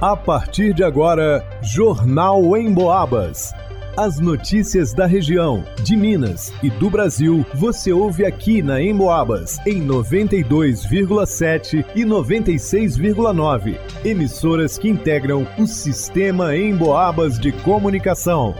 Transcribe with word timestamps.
A 0.00 0.16
partir 0.16 0.72
de 0.72 0.82
agora, 0.82 1.46
Jornal 1.60 2.56
em 2.56 2.72
Boabas. 2.72 3.52
As 3.98 4.18
notícias 4.18 4.94
da 4.94 5.04
região, 5.04 5.62
de 5.82 5.94
Minas 5.94 6.54
e 6.62 6.70
do 6.70 6.88
Brasil, 6.88 7.44
você 7.52 7.92
ouve 7.92 8.24
aqui 8.24 8.62
na 8.62 8.80
Emboabas, 8.80 9.58
em 9.66 9.86
92,7 9.86 11.84
e 11.94 12.02
96,9. 12.02 13.76
Emissoras 14.02 14.78
que 14.78 14.88
integram 14.88 15.46
o 15.58 15.66
sistema 15.66 16.56
Emboabas 16.56 17.38
de 17.38 17.52
comunicação. 17.52 18.54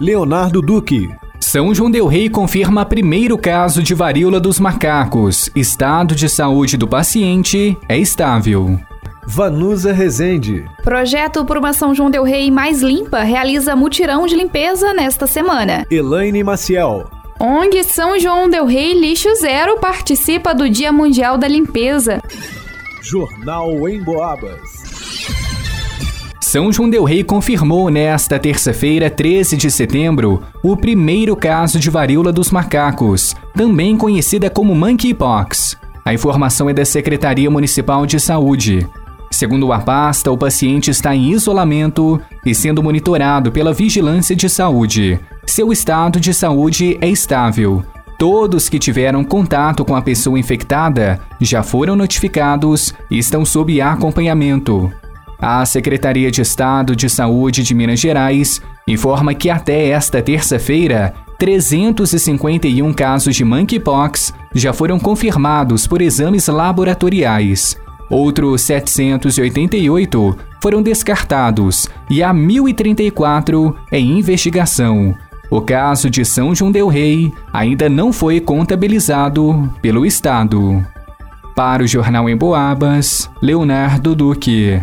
Leonardo 0.00 0.62
Duque. 0.62 1.06
São 1.38 1.74
João 1.74 1.90
Del 1.90 2.06
Rei 2.06 2.30
confirma 2.30 2.86
primeiro 2.86 3.36
caso 3.36 3.82
de 3.82 3.92
varíola 3.92 4.40
dos 4.40 4.58
macacos. 4.58 5.50
Estado 5.54 6.14
de 6.14 6.30
saúde 6.30 6.78
do 6.78 6.88
paciente 6.88 7.76
é 7.86 7.98
estável. 7.98 8.80
Vanusa 9.30 9.92
Rezende. 9.92 10.64
Projeto 10.82 11.44
por 11.44 11.58
uma 11.58 11.74
São 11.74 11.94
João 11.94 12.10
Del 12.10 12.22
Rei 12.22 12.50
mais 12.50 12.80
limpa 12.80 13.22
realiza 13.22 13.76
mutirão 13.76 14.26
de 14.26 14.34
limpeza 14.34 14.94
nesta 14.94 15.26
semana. 15.26 15.86
Elaine 15.90 16.42
Maciel. 16.42 17.10
ONG 17.38 17.84
São 17.84 18.18
João 18.18 18.48
Del 18.48 18.64
Rei 18.64 18.98
Lixo 18.98 19.34
Zero 19.34 19.78
participa 19.78 20.54
do 20.54 20.68
Dia 20.70 20.90
Mundial 20.90 21.36
da 21.36 21.46
Limpeza. 21.46 22.22
Jornal 23.02 23.86
em 23.86 24.02
Boabas. 24.02 24.60
São 26.40 26.72
João 26.72 26.88
Del 26.88 27.04
Rei 27.04 27.22
confirmou 27.22 27.90
nesta 27.90 28.38
terça-feira, 28.38 29.10
13 29.10 29.58
de 29.58 29.70
setembro, 29.70 30.42
o 30.62 30.74
primeiro 30.74 31.36
caso 31.36 31.78
de 31.78 31.90
varíola 31.90 32.32
dos 32.32 32.50
macacos, 32.50 33.36
também 33.54 33.94
conhecida 33.94 34.48
como 34.48 34.74
monkeypox. 34.74 35.76
A 36.02 36.14
informação 36.14 36.70
é 36.70 36.72
da 36.72 36.86
Secretaria 36.86 37.50
Municipal 37.50 38.06
de 38.06 38.18
Saúde. 38.18 38.88
Segundo 39.30 39.72
a 39.72 39.78
pasta, 39.78 40.30
o 40.30 40.38
paciente 40.38 40.90
está 40.90 41.14
em 41.14 41.30
isolamento 41.30 42.20
e 42.44 42.54
sendo 42.54 42.82
monitorado 42.82 43.52
pela 43.52 43.72
Vigilância 43.72 44.34
de 44.34 44.48
Saúde. 44.48 45.20
Seu 45.46 45.72
estado 45.72 46.18
de 46.18 46.32
saúde 46.32 46.98
é 47.00 47.08
estável. 47.08 47.84
Todos 48.18 48.68
que 48.68 48.78
tiveram 48.78 49.22
contato 49.22 49.84
com 49.84 49.94
a 49.94 50.02
pessoa 50.02 50.38
infectada 50.38 51.20
já 51.40 51.62
foram 51.62 51.94
notificados 51.94 52.92
e 53.10 53.18
estão 53.18 53.44
sob 53.44 53.80
acompanhamento. 53.80 54.92
A 55.38 55.64
Secretaria 55.64 56.30
de 56.30 56.42
Estado 56.42 56.96
de 56.96 57.08
Saúde 57.08 57.62
de 57.62 57.74
Minas 57.74 58.00
Gerais 58.00 58.60
informa 58.88 59.34
que 59.34 59.48
até 59.48 59.90
esta 59.90 60.20
terça-feira, 60.20 61.14
351 61.38 62.92
casos 62.92 63.36
de 63.36 63.44
monkeypox 63.44 64.34
já 64.52 64.72
foram 64.72 64.98
confirmados 64.98 65.86
por 65.86 66.02
exames 66.02 66.48
laboratoriais. 66.48 67.76
Outros 68.10 68.62
788 68.62 70.38
foram 70.62 70.82
descartados 70.82 71.88
e 72.08 72.22
há 72.22 72.32
1.034 72.32 73.74
em 73.92 74.18
investigação. 74.18 75.14
O 75.50 75.60
caso 75.60 76.10
de 76.10 76.24
São 76.24 76.54
João 76.54 76.70
Del 76.70 76.88
Rei 76.88 77.32
ainda 77.52 77.88
não 77.88 78.12
foi 78.12 78.40
contabilizado 78.40 79.70
pelo 79.80 80.04
Estado. 80.04 80.84
Para 81.54 81.82
o 81.82 81.86
Jornal 81.86 82.28
em 82.28 82.36
Boabas, 82.36 83.30
Leonardo 83.42 84.14
Duque. 84.14 84.80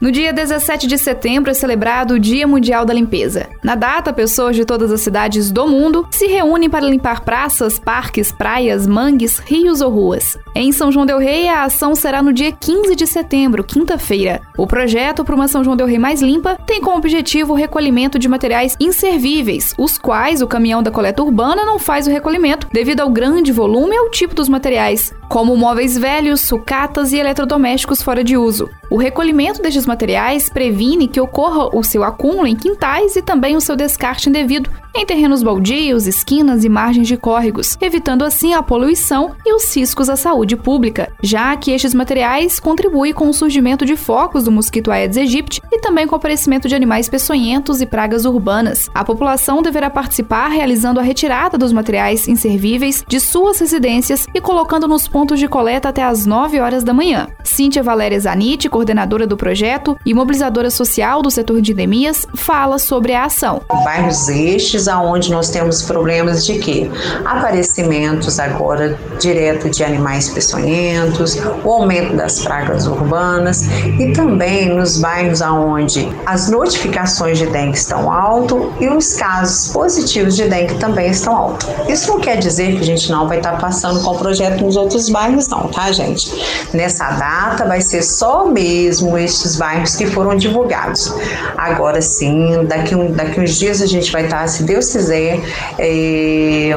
No 0.00 0.12
dia 0.12 0.32
17 0.32 0.86
de 0.86 0.96
setembro 0.96 1.50
é 1.50 1.54
celebrado 1.54 2.14
o 2.14 2.20
Dia 2.20 2.46
Mundial 2.46 2.84
da 2.84 2.94
Limpeza. 2.94 3.48
Na 3.64 3.74
data, 3.74 4.12
pessoas 4.12 4.54
de 4.54 4.64
todas 4.64 4.92
as 4.92 5.00
cidades 5.00 5.50
do 5.50 5.66
mundo 5.66 6.06
se 6.08 6.28
reúnem 6.28 6.70
para 6.70 6.86
limpar 6.86 7.22
praças, 7.22 7.80
parques, 7.80 8.30
praias, 8.30 8.86
mangues, 8.86 9.40
rios 9.40 9.80
ou 9.80 9.90
ruas. 9.90 10.38
Em 10.54 10.70
São 10.70 10.92
João 10.92 11.04
del 11.04 11.18
Rei, 11.18 11.48
a 11.48 11.64
ação 11.64 11.96
será 11.96 12.22
no 12.22 12.32
dia 12.32 12.52
15 12.52 12.94
de 12.94 13.08
setembro, 13.08 13.64
quinta-feira. 13.64 14.40
O 14.56 14.68
projeto 14.68 15.24
para 15.24 15.34
uma 15.34 15.48
São 15.48 15.64
João 15.64 15.76
del 15.76 15.88
Rei 15.88 15.98
mais 15.98 16.22
limpa 16.22 16.56
tem 16.64 16.80
como 16.80 16.98
objetivo 16.98 17.52
o 17.52 17.56
recolhimento 17.56 18.20
de 18.20 18.28
materiais 18.28 18.76
inservíveis, 18.78 19.74
os 19.76 19.98
quais 19.98 20.40
o 20.40 20.46
caminhão 20.46 20.80
da 20.80 20.92
coleta 20.92 21.24
urbana 21.24 21.64
não 21.64 21.80
faz 21.80 22.06
o 22.06 22.10
recolhimento 22.10 22.68
devido 22.72 23.00
ao 23.00 23.10
grande 23.10 23.50
volume 23.50 23.96
e 23.96 23.98
ao 23.98 24.10
tipo 24.10 24.32
dos 24.32 24.48
materiais, 24.48 25.12
como 25.28 25.56
móveis 25.56 25.98
velhos, 25.98 26.40
sucatas 26.40 27.12
e 27.12 27.18
eletrodomésticos 27.18 28.00
fora 28.00 28.22
de 28.22 28.36
uso. 28.36 28.70
O 28.90 28.96
recolhimento 28.96 29.60
destes 29.60 29.87
materiais 29.88 30.48
previne 30.48 31.08
que 31.08 31.20
ocorra 31.20 31.74
o 31.76 31.82
seu 31.82 32.04
acúmulo 32.04 32.46
em 32.46 32.54
quintais 32.54 33.16
e 33.16 33.22
também 33.22 33.56
o 33.56 33.60
seu 33.60 33.74
descarte 33.74 34.28
indevido 34.28 34.70
em 34.98 35.06
terrenos 35.06 35.44
baldios, 35.44 36.08
esquinas 36.08 36.64
e 36.64 36.68
margens 36.68 37.06
de 37.06 37.16
córregos, 37.16 37.78
evitando 37.80 38.24
assim 38.24 38.52
a 38.52 38.62
poluição 38.62 39.36
e 39.46 39.54
os 39.54 39.74
riscos 39.76 40.10
à 40.10 40.16
saúde 40.16 40.56
pública, 40.56 41.12
já 41.22 41.56
que 41.56 41.70
estes 41.70 41.94
materiais 41.94 42.58
contribuem 42.58 43.12
com 43.12 43.28
o 43.28 43.32
surgimento 43.32 43.86
de 43.86 43.94
focos 43.94 44.42
do 44.42 44.50
mosquito 44.50 44.90
Aedes 44.90 45.16
aegypti 45.16 45.62
e 45.70 45.78
também 45.78 46.04
com 46.04 46.14
o 46.14 46.16
aparecimento 46.16 46.66
de 46.66 46.74
animais 46.74 47.08
peçonhentos 47.08 47.80
e 47.80 47.86
pragas 47.86 48.24
urbanas. 48.24 48.90
A 48.92 49.04
população 49.04 49.62
deverá 49.62 49.88
participar 49.88 50.48
realizando 50.48 50.98
a 50.98 51.02
retirada 51.02 51.56
dos 51.56 51.72
materiais 51.72 52.26
inservíveis 52.26 53.04
de 53.06 53.20
suas 53.20 53.60
residências 53.60 54.26
e 54.34 54.40
colocando 54.40 54.88
nos 54.88 55.06
pontos 55.06 55.38
de 55.38 55.46
coleta 55.46 55.90
até 55.90 56.02
às 56.02 56.26
9 56.26 56.58
horas 56.58 56.82
da 56.82 56.92
manhã. 56.92 57.28
Cíntia 57.44 57.84
Valéria 57.84 58.18
Zanite, 58.18 58.68
coordenadora 58.68 59.28
do 59.28 59.36
projeto 59.36 59.96
e 60.04 60.12
mobilizadora 60.12 60.70
social 60.70 61.22
do 61.22 61.30
setor 61.30 61.60
de 61.60 61.70
endemias, 61.70 62.26
fala 62.34 62.80
sobre 62.80 63.14
a 63.14 63.26
ação. 63.26 63.62
Bairros 63.84 64.28
estes 64.28 64.87
aonde 64.88 65.30
nós 65.30 65.50
temos 65.50 65.82
problemas 65.82 66.44
de 66.44 66.58
quê? 66.58 66.90
Aparecimentos 67.24 68.38
agora 68.38 68.98
direto 69.20 69.68
de 69.68 69.84
animais 69.84 70.28
peçonhentos, 70.30 71.36
o 71.64 71.70
aumento 71.70 72.16
das 72.16 72.40
pragas 72.40 72.86
urbanas 72.86 73.64
e 73.98 74.12
também 74.12 74.68
nos 74.68 74.98
bairros 74.98 75.42
aonde 75.42 76.08
as 76.26 76.48
notificações 76.48 77.38
de 77.38 77.46
dengue 77.46 77.76
estão 77.76 78.10
alto 78.10 78.72
e 78.80 78.88
os 78.88 79.14
casos 79.14 79.72
positivos 79.72 80.36
de 80.36 80.48
dengue 80.48 80.74
também 80.74 81.10
estão 81.10 81.34
altos. 81.36 81.68
Isso 81.88 82.10
não 82.10 82.20
quer 82.20 82.38
dizer 82.38 82.76
que 82.76 82.80
a 82.80 82.86
gente 82.86 83.10
não 83.10 83.28
vai 83.28 83.38
estar 83.38 83.58
passando 83.58 84.00
com 84.02 84.10
o 84.10 84.18
projeto 84.18 84.64
nos 84.64 84.76
outros 84.76 85.08
bairros 85.08 85.48
não, 85.48 85.68
tá, 85.68 85.90
gente? 85.92 86.32
Nessa 86.72 87.10
data 87.12 87.64
vai 87.64 87.80
ser 87.80 88.02
só 88.02 88.46
mesmo 88.46 89.16
estes 89.18 89.56
bairros 89.56 89.96
que 89.96 90.06
foram 90.06 90.36
divulgados. 90.36 91.12
Agora 91.56 92.00
sim, 92.00 92.64
daqui, 92.66 92.94
um, 92.94 93.10
daqui 93.12 93.40
uns 93.40 93.58
dias 93.58 93.82
a 93.82 93.86
gente 93.86 94.10
vai 94.10 94.24
estar, 94.24 94.46
se 94.48 94.62
Deus 94.68 94.92
quiser, 94.92 95.40
é, 95.78 96.70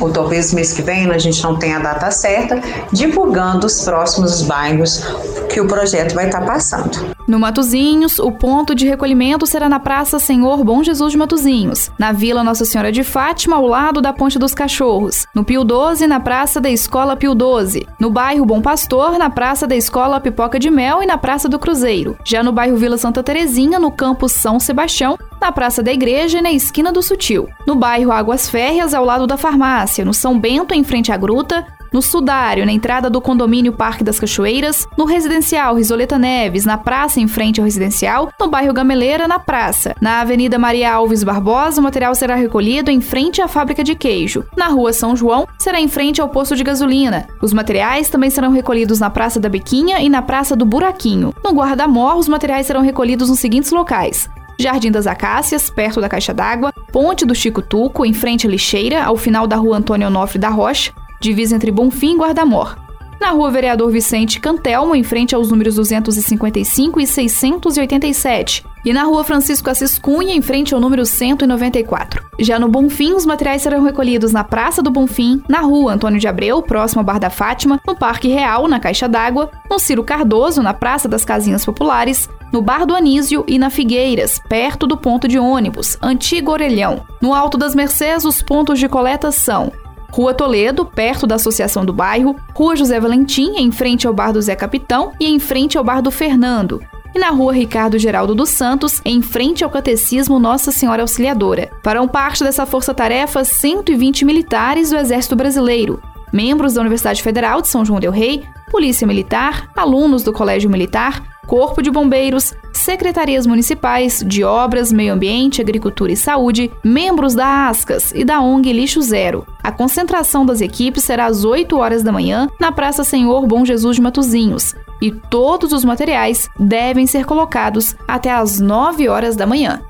ou 0.00 0.10
talvez 0.10 0.52
mês 0.52 0.72
que 0.72 0.82
vem, 0.82 1.08
a 1.08 1.18
gente 1.18 1.40
não 1.42 1.56
tem 1.56 1.72
a 1.72 1.78
data 1.78 2.10
certa, 2.10 2.60
divulgando 2.92 3.66
os 3.66 3.82
próximos 3.82 4.42
bairros 4.42 5.04
que 5.48 5.60
o 5.60 5.66
projeto 5.66 6.14
vai 6.14 6.26
estar 6.26 6.44
passando. 6.44 7.12
No 7.28 7.38
Matozinhos, 7.38 8.18
o 8.18 8.32
ponto 8.32 8.74
de 8.74 8.86
recolhimento 8.86 9.46
será 9.46 9.68
na 9.68 9.78
Praça 9.78 10.18
Senhor 10.18 10.64
Bom 10.64 10.82
Jesus 10.82 11.12
de 11.12 11.18
Matozinhos, 11.18 11.90
na 11.96 12.10
Vila 12.10 12.42
Nossa 12.42 12.64
Senhora 12.64 12.90
de 12.90 13.04
Fátima, 13.04 13.56
ao 13.56 13.66
lado 13.66 14.02
da 14.02 14.12
Ponte 14.12 14.38
dos 14.38 14.52
Cachorros, 14.52 15.26
no 15.32 15.44
Pio 15.44 15.62
12, 15.62 16.08
na 16.08 16.18
Praça 16.18 16.60
da 16.60 16.68
Escola 16.68 17.16
Pio 17.16 17.34
12, 17.34 17.86
no 18.00 18.10
bairro 18.10 18.44
Bom 18.44 18.60
Pastor, 18.60 19.16
na 19.18 19.30
Praça 19.30 19.66
da 19.66 19.76
Escola 19.76 20.20
Pipoca 20.20 20.58
de 20.58 20.70
Mel 20.70 21.02
e 21.02 21.06
na 21.06 21.16
Praça 21.16 21.48
do 21.48 21.58
Cruzeiro. 21.58 22.18
Já 22.24 22.42
no 22.42 22.52
bairro 22.52 22.76
Vila 22.76 22.98
Santa 22.98 23.22
Terezinha, 23.22 23.78
no 23.78 23.92
campus 23.92 24.32
São 24.32 24.58
Sebastião, 24.58 25.16
na 25.42 25.50
Praça 25.50 25.82
da 25.82 25.92
Igreja 25.92 26.38
e 26.38 26.42
na 26.42 26.52
esquina 26.52 26.92
do 26.92 27.02
Sutil. 27.02 27.48
No 27.66 27.74
bairro 27.74 28.12
Águas 28.12 28.48
Férreas, 28.48 28.94
ao 28.94 29.04
lado 29.04 29.26
da 29.26 29.36
farmácia, 29.36 30.04
no 30.04 30.14
São 30.14 30.38
Bento, 30.38 30.72
em 30.72 30.84
frente 30.84 31.10
à 31.10 31.16
Gruta, 31.16 31.66
no 31.92 32.00
Sudário, 32.00 32.64
na 32.64 32.72
entrada 32.72 33.10
do 33.10 33.20
condomínio 33.20 33.72
Parque 33.72 34.04
das 34.04 34.18
Cachoeiras, 34.18 34.86
no 34.96 35.04
residencial 35.04 35.74
Risoleta 35.74 36.16
Neves, 36.16 36.64
na 36.64 36.78
praça 36.78 37.20
em 37.20 37.26
frente 37.26 37.60
ao 37.60 37.64
residencial, 37.64 38.30
no 38.40 38.48
bairro 38.48 38.72
Gameleira, 38.72 39.28
na 39.28 39.38
praça. 39.38 39.94
Na 40.00 40.20
Avenida 40.20 40.58
Maria 40.58 40.92
Alves 40.92 41.24
Barbosa, 41.24 41.80
o 41.80 41.84
material 41.84 42.14
será 42.14 42.36
recolhido 42.36 42.90
em 42.90 43.00
frente 43.00 43.42
à 43.42 43.48
fábrica 43.48 43.84
de 43.84 43.96
queijo. 43.96 44.44
Na 44.56 44.68
Rua 44.68 44.92
São 44.92 45.14
João, 45.16 45.46
será 45.58 45.80
em 45.80 45.88
frente 45.88 46.20
ao 46.20 46.28
posto 46.28 46.56
de 46.56 46.64
gasolina. 46.64 47.26
Os 47.42 47.52
materiais 47.52 48.08
também 48.08 48.30
serão 48.30 48.52
recolhidos 48.52 49.00
na 49.00 49.10
Praça 49.10 49.40
da 49.40 49.48
Bequinha 49.48 50.00
e 50.00 50.08
na 50.08 50.22
Praça 50.22 50.56
do 50.56 50.64
Buraquinho. 50.64 51.34
No 51.44 51.50
Guarda-Mor, 51.50 52.16
os 52.16 52.28
materiais 52.28 52.66
serão 52.66 52.80
recolhidos 52.80 53.28
nos 53.28 53.40
seguintes 53.40 53.70
locais: 53.70 54.30
Jardim 54.58 54.90
das 54.90 55.06
Acácias, 55.06 55.70
perto 55.70 56.00
da 56.00 56.08
Caixa 56.08 56.32
d'Água, 56.34 56.72
Ponte 56.92 57.24
do 57.24 57.34
Chico 57.34 57.62
Tuco, 57.62 58.04
em 58.04 58.12
frente 58.12 58.46
à 58.46 58.50
lixeira, 58.50 59.04
ao 59.04 59.16
final 59.16 59.46
da 59.46 59.56
rua 59.56 59.78
Antônio 59.78 60.08
Onofre 60.08 60.38
da 60.38 60.48
Rocha, 60.48 60.92
divisa 61.20 61.56
entre 61.56 61.70
Bonfim 61.70 62.14
e 62.14 62.18
Guardamor. 62.18 62.81
Na 63.22 63.30
rua 63.30 63.52
Vereador 63.52 63.88
Vicente 63.88 64.40
Cantelmo, 64.40 64.96
em 64.96 65.04
frente 65.04 65.32
aos 65.32 65.48
números 65.48 65.76
255 65.76 67.00
e 67.00 67.06
687. 67.06 68.64
E 68.84 68.92
na 68.92 69.04
rua 69.04 69.22
Francisco 69.22 69.70
Assis 69.70 69.96
Cunha, 69.96 70.34
em 70.34 70.42
frente 70.42 70.74
ao 70.74 70.80
número 70.80 71.06
194. 71.06 72.20
Já 72.40 72.58
no 72.58 72.66
Bonfim, 72.66 73.12
os 73.12 73.24
materiais 73.24 73.62
serão 73.62 73.84
recolhidos 73.84 74.32
na 74.32 74.42
Praça 74.42 74.82
do 74.82 74.90
Bonfim, 74.90 75.40
na 75.48 75.60
rua 75.60 75.92
Antônio 75.94 76.18
de 76.18 76.26
Abreu, 76.26 76.60
próximo 76.62 76.98
ao 76.98 77.04
Bar 77.04 77.20
da 77.20 77.30
Fátima, 77.30 77.80
no 77.86 77.94
Parque 77.94 78.26
Real, 78.26 78.66
na 78.66 78.80
Caixa 78.80 79.06
d'Água, 79.06 79.52
no 79.70 79.78
Ciro 79.78 80.02
Cardoso, 80.02 80.60
na 80.60 80.74
Praça 80.74 81.08
das 81.08 81.24
Casinhas 81.24 81.64
Populares, 81.64 82.28
no 82.52 82.60
Bar 82.60 82.84
do 82.84 82.96
Anísio 82.96 83.44
e 83.46 83.56
na 83.56 83.70
Figueiras, 83.70 84.42
perto 84.48 84.84
do 84.84 84.96
ponto 84.96 85.28
de 85.28 85.38
ônibus, 85.38 85.96
Antigo 86.02 86.50
Orelhão. 86.50 87.06
No 87.20 87.32
Alto 87.32 87.56
das 87.56 87.72
Mercês, 87.72 88.24
os 88.24 88.42
pontos 88.42 88.80
de 88.80 88.88
coleta 88.88 89.30
são 89.30 89.70
Rua 90.12 90.34
Toledo, 90.34 90.84
perto 90.84 91.26
da 91.26 91.36
Associação 91.36 91.86
do 91.86 91.92
Bairro, 91.92 92.36
Rua 92.54 92.76
José 92.76 93.00
Valentim, 93.00 93.54
em 93.56 93.72
frente 93.72 94.06
ao 94.06 94.12
Bar 94.12 94.32
do 94.32 94.42
Zé 94.42 94.54
Capitão 94.54 95.12
e 95.18 95.26
em 95.26 95.38
frente 95.38 95.78
ao 95.78 95.82
Bar 95.82 96.02
do 96.02 96.10
Fernando. 96.10 96.82
E 97.14 97.18
na 97.18 97.30
rua 97.30 97.52
Ricardo 97.52 97.98
Geraldo 97.98 98.34
dos 98.34 98.50
Santos, 98.50 99.00
em 99.04 99.22
frente 99.22 99.64
ao 99.64 99.70
Catecismo 99.70 100.38
Nossa 100.38 100.70
Senhora 100.70 101.02
Auxiliadora. 101.02 101.70
Farão 101.82 102.06
parte 102.06 102.44
dessa 102.44 102.66
força-tarefa 102.66 103.42
120 103.42 104.24
militares 104.24 104.90
do 104.90 104.96
Exército 104.96 105.34
Brasileiro, 105.34 106.02
membros 106.30 106.74
da 106.74 106.80
Universidade 106.80 107.22
Federal 107.22 107.62
de 107.62 107.68
São 107.68 107.84
João 107.84 108.00
Del 108.00 108.12
Rei, 108.12 108.42
Polícia 108.70 109.06
Militar, 109.06 109.70
alunos 109.76 110.22
do 110.22 110.32
Colégio 110.32 110.70
Militar, 110.70 111.22
Corpo 111.46 111.82
de 111.82 111.90
Bombeiros, 111.90 112.54
secretarias 112.72 113.46
municipais 113.46 114.24
de 114.26 114.44
Obras, 114.44 114.92
Meio 114.92 115.12
Ambiente, 115.12 115.60
Agricultura 115.60 116.12
e 116.12 116.16
Saúde, 116.16 116.70
membros 116.82 117.34
da 117.34 117.68
ASCAS 117.68 118.12
e 118.14 118.24
da 118.24 118.40
ONG 118.40 118.72
Lixo 118.72 119.02
Zero. 119.02 119.46
A 119.62 119.70
concentração 119.70 120.46
das 120.46 120.60
equipes 120.60 121.04
será 121.04 121.26
às 121.26 121.44
8 121.44 121.76
horas 121.76 122.02
da 122.02 122.12
manhã 122.12 122.48
na 122.58 122.72
Praça 122.72 123.04
Senhor 123.04 123.46
Bom 123.46 123.64
Jesus 123.64 123.96
de 123.96 124.02
Matozinhos, 124.02 124.74
e 125.00 125.10
todos 125.10 125.72
os 125.72 125.84
materiais 125.84 126.48
devem 126.58 127.06
ser 127.06 127.24
colocados 127.24 127.96
até 128.06 128.30
às 128.30 128.60
9 128.60 129.08
horas 129.08 129.36
da 129.36 129.46
manhã. 129.46 129.82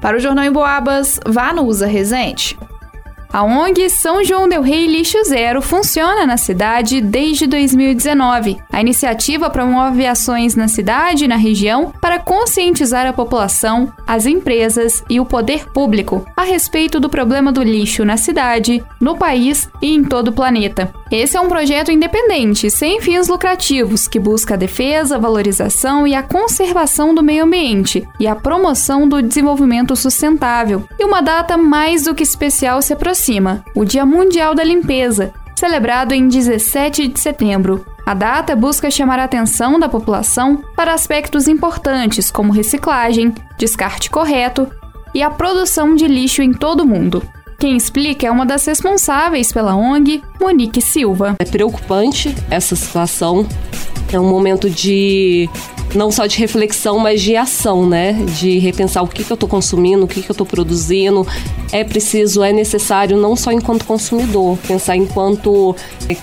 Para 0.00 0.16
o 0.16 0.20
Jornal 0.20 0.44
em 0.44 0.52
Boabas, 0.52 1.18
vá 1.26 1.52
no 1.52 1.64
Usa 1.64 1.86
Resente. 1.86 2.56
A 3.30 3.42
ONG 3.44 3.90
São 3.90 4.24
João 4.24 4.48
Del 4.48 4.62
Rei 4.62 4.86
Lixo 4.86 5.22
Zero 5.24 5.60
funciona 5.60 6.26
na 6.26 6.38
cidade 6.38 7.00
desde 7.02 7.46
2019. 7.46 8.56
A 8.72 8.80
iniciativa 8.80 9.50
promove 9.50 10.06
ações 10.06 10.56
na 10.56 10.66
cidade 10.66 11.26
e 11.26 11.28
na 11.28 11.36
região 11.36 11.92
para 12.00 12.18
conscientizar 12.18 13.06
a 13.06 13.12
população, 13.12 13.92
as 14.06 14.24
empresas 14.24 15.04
e 15.10 15.20
o 15.20 15.26
poder 15.26 15.70
público 15.70 16.24
a 16.34 16.42
respeito 16.42 16.98
do 16.98 17.10
problema 17.10 17.52
do 17.52 17.62
lixo 17.62 18.02
na 18.02 18.16
cidade, 18.16 18.82
no 18.98 19.16
país 19.16 19.68
e 19.82 19.94
em 19.94 20.02
todo 20.02 20.28
o 20.28 20.32
planeta. 20.32 20.90
Esse 21.10 21.38
é 21.38 21.40
um 21.40 21.48
projeto 21.48 21.90
independente, 21.90 22.70
sem 22.70 23.00
fins 23.00 23.28
lucrativos, 23.28 24.06
que 24.06 24.18
busca 24.18 24.54
a 24.54 24.56
defesa, 24.58 25.18
valorização 25.18 26.06
e 26.06 26.14
a 26.14 26.22
conservação 26.22 27.14
do 27.14 27.22
meio 27.22 27.44
ambiente 27.44 28.06
e 28.20 28.26
a 28.26 28.36
promoção 28.36 29.08
do 29.08 29.22
desenvolvimento 29.22 29.96
sustentável. 29.96 30.84
E 30.98 31.04
uma 31.04 31.22
data 31.22 31.56
mais 31.56 32.04
do 32.04 32.14
que 32.14 32.22
especial 32.22 32.82
se 32.82 32.92
aproxima 32.92 33.64
o 33.74 33.86
Dia 33.86 34.04
Mundial 34.04 34.54
da 34.54 34.62
Limpeza, 34.62 35.32
celebrado 35.56 36.12
em 36.12 36.28
17 36.28 37.08
de 37.08 37.18
setembro. 37.18 37.86
A 38.04 38.12
data 38.12 38.54
busca 38.54 38.90
chamar 38.90 39.18
a 39.18 39.24
atenção 39.24 39.78
da 39.78 39.88
população 39.88 40.62
para 40.76 40.92
aspectos 40.92 41.48
importantes 41.48 42.30
como 42.30 42.52
reciclagem, 42.52 43.34
descarte 43.58 44.10
correto 44.10 44.70
e 45.14 45.22
a 45.22 45.30
produção 45.30 45.94
de 45.94 46.06
lixo 46.06 46.42
em 46.42 46.52
todo 46.52 46.82
o 46.82 46.86
mundo. 46.86 47.22
Quem 47.60 47.76
explica 47.76 48.24
é 48.24 48.30
uma 48.30 48.46
das 48.46 48.64
responsáveis 48.64 49.50
pela 49.50 49.74
ONG, 49.74 50.22
Monique 50.40 50.80
Silva. 50.80 51.34
É 51.40 51.44
preocupante 51.44 52.32
essa 52.48 52.76
situação. 52.76 53.44
É 54.12 54.20
um 54.20 54.30
momento 54.30 54.70
de 54.70 55.50
não 55.92 56.12
só 56.12 56.26
de 56.26 56.38
reflexão, 56.38 57.00
mas 57.00 57.20
de 57.20 57.34
ação, 57.34 57.84
né? 57.84 58.12
De 58.38 58.60
repensar 58.60 59.02
o 59.02 59.08
que, 59.08 59.24
que 59.24 59.32
eu 59.32 59.34
estou 59.34 59.48
consumindo, 59.48 60.04
o 60.04 60.06
que, 60.06 60.22
que 60.22 60.30
eu 60.30 60.34
estou 60.34 60.46
produzindo. 60.46 61.26
É 61.70 61.84
preciso, 61.84 62.42
é 62.42 62.52
necessário, 62.52 63.16
não 63.16 63.36
só 63.36 63.52
enquanto 63.52 63.84
consumidor, 63.84 64.56
pensar 64.66 64.96
enquanto 64.96 65.76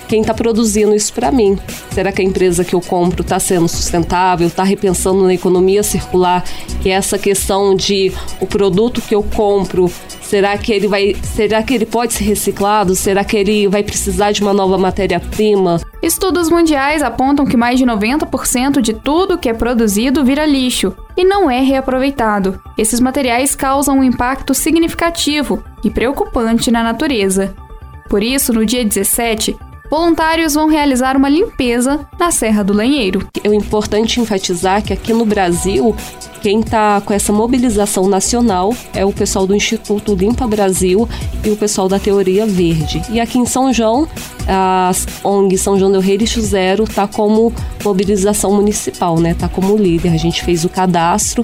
quem 0.08 0.20
está 0.20 0.34
produzindo 0.34 0.94
isso 0.94 1.12
para 1.12 1.30
mim. 1.30 1.58
Será 1.90 2.10
que 2.10 2.20
a 2.20 2.24
empresa 2.24 2.64
que 2.64 2.74
eu 2.74 2.80
compro 2.80 3.22
está 3.22 3.38
sendo 3.38 3.68
sustentável, 3.68 4.46
está 4.46 4.64
repensando 4.64 5.22
na 5.22 5.34
economia 5.34 5.82
circular? 5.82 6.44
E 6.84 6.90
essa 6.90 7.18
questão 7.18 7.74
de 7.74 8.12
o 8.40 8.46
produto 8.46 9.00
que 9.00 9.14
eu 9.14 9.22
compro 9.22 9.90
Será 10.26 10.58
que 10.58 10.72
ele 10.72 10.88
vai, 10.88 11.14
será 11.22 11.62
que 11.62 11.72
ele 11.72 11.86
pode 11.86 12.12
ser 12.12 12.24
reciclado? 12.24 12.96
Será 12.96 13.22
que 13.22 13.36
ele 13.36 13.68
vai 13.68 13.84
precisar 13.84 14.32
de 14.32 14.42
uma 14.42 14.52
nova 14.52 14.76
matéria-prima? 14.76 15.80
Estudos 16.02 16.50
mundiais 16.50 17.00
apontam 17.00 17.46
que 17.46 17.56
mais 17.56 17.78
de 17.78 17.86
90% 17.86 18.80
de 18.80 18.92
tudo 18.92 19.38
que 19.38 19.48
é 19.48 19.54
produzido 19.54 20.24
vira 20.24 20.44
lixo 20.44 20.92
e 21.16 21.24
não 21.24 21.50
é 21.50 21.60
reaproveitado. 21.60 22.60
Esses 22.76 23.00
materiais 23.00 23.54
causam 23.54 23.98
um 23.98 24.04
impacto 24.04 24.52
significativo 24.54 25.62
e 25.82 25.90
preocupante 25.90 26.70
na 26.70 26.82
natureza. 26.82 27.54
Por 28.08 28.22
isso, 28.22 28.52
no 28.52 28.66
dia 28.66 28.84
17, 28.84 29.56
voluntários 29.90 30.54
vão 30.54 30.68
realizar 30.68 31.16
uma 31.16 31.28
limpeza 31.28 32.06
na 32.18 32.30
Serra 32.30 32.62
do 32.62 32.72
Lenheiro. 32.72 33.26
É 33.42 33.48
importante 33.48 34.20
enfatizar 34.20 34.82
que 34.82 34.92
aqui 34.92 35.12
no 35.12 35.24
Brasil 35.24 35.94
quem 36.40 36.60
está 36.60 37.00
com 37.00 37.12
essa 37.12 37.32
mobilização 37.32 38.08
nacional 38.08 38.72
é 38.94 39.04
o 39.04 39.12
pessoal 39.12 39.46
do 39.46 39.54
Instituto 39.54 40.14
Limpa 40.14 40.46
Brasil 40.46 41.08
e 41.44 41.50
o 41.50 41.56
pessoal 41.56 41.88
da 41.88 41.98
Teoria 41.98 42.46
Verde. 42.46 43.02
E 43.10 43.20
aqui 43.20 43.38
em 43.38 43.46
São 43.46 43.72
João, 43.72 44.06
a 44.46 44.92
ONG 45.24 45.58
São 45.58 45.78
João 45.78 45.90
del 45.90 46.00
Rei 46.00 46.18
Zero 46.24 46.84
está 46.84 47.08
como 47.08 47.52
mobilização 47.84 48.52
municipal, 48.54 49.18
né? 49.18 49.32
Está 49.32 49.48
como 49.48 49.76
líder. 49.76 50.12
A 50.12 50.16
gente 50.16 50.44
fez 50.44 50.64
o 50.64 50.68
cadastro. 50.68 51.42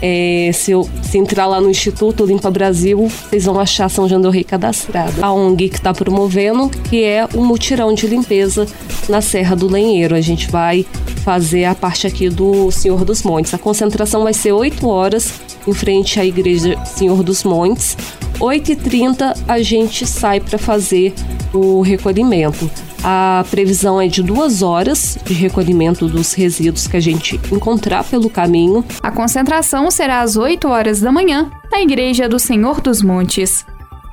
É, 0.00 0.50
se, 0.52 0.70
eu, 0.70 0.88
se 1.02 1.18
entrar 1.18 1.46
lá 1.46 1.60
no 1.60 1.70
Instituto 1.70 2.24
Limpa 2.24 2.50
Brasil, 2.50 3.08
vocês 3.08 3.44
vão 3.44 3.58
achar 3.58 3.88
São 3.88 4.08
João 4.08 4.20
del 4.20 4.30
Rei 4.30 4.44
cadastrado. 4.44 5.24
A 5.24 5.32
ONG 5.32 5.68
que 5.68 5.76
está 5.76 5.92
promovendo, 5.92 6.68
que 6.68 7.02
é 7.02 7.26
o 7.34 7.42
mutirão 7.42 7.92
de 7.92 8.06
limpeza 8.06 8.66
na 9.08 9.20
Serra 9.20 9.56
do 9.56 9.66
Lenheiro. 9.66 10.14
A 10.14 10.20
gente 10.20 10.50
vai 10.50 10.86
fazer 11.24 11.64
a 11.64 11.74
parte 11.74 12.06
aqui 12.06 12.28
do 12.28 12.70
Senhor 12.70 13.04
dos 13.04 13.22
Montes. 13.22 13.52
A 13.52 13.58
concentração 13.58 14.22
vai 14.22 14.32
ser 14.32 14.52
8 14.52 14.86
horas 14.88 15.32
em 15.66 15.72
frente 15.72 16.18
à 16.18 16.24
Igreja 16.24 16.76
Senhor 16.84 17.22
dos 17.22 17.44
Montes. 17.44 17.96
8h30 18.40 19.36
a 19.48 19.60
gente 19.60 20.06
sai 20.06 20.40
para 20.40 20.58
fazer 20.58 21.12
o 21.52 21.80
recolhimento. 21.80 22.70
A 23.02 23.44
previsão 23.50 24.00
é 24.00 24.08
de 24.08 24.22
duas 24.22 24.62
horas 24.62 25.18
de 25.24 25.32
recolhimento 25.32 26.08
dos 26.08 26.32
resíduos 26.32 26.86
que 26.86 26.96
a 26.96 27.00
gente 27.00 27.40
encontrar 27.52 28.04
pelo 28.04 28.28
caminho. 28.28 28.84
A 29.02 29.10
concentração 29.10 29.90
será 29.90 30.20
às 30.20 30.36
8 30.36 30.66
horas 30.68 31.00
da 31.00 31.12
manhã 31.12 31.50
na 31.70 31.80
Igreja 31.80 32.28
do 32.28 32.38
Senhor 32.38 32.80
dos 32.80 33.02
Montes. 33.02 33.64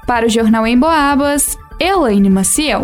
Para 0.05 0.27
o 0.27 0.29
Jornal 0.29 0.67
em 0.67 0.77
Boabas, 0.77 1.57
Elaine 1.79 2.29
Maciel. 2.29 2.83